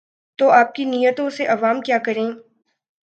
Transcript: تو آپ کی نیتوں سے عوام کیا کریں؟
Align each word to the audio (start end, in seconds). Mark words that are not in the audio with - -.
تو 0.39 0.49
آپ 0.51 0.73
کی 0.75 0.85
نیتوں 0.85 1.29
سے 1.29 1.45
عوام 1.47 1.81
کیا 1.81 1.97
کریں؟ 2.05 2.29